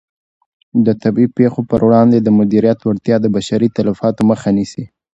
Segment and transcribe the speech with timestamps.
[0.85, 4.83] د طبیعي پېښو په وړاندې د مدیریت وړتیا د بشري تلفاتو مخه نیسي.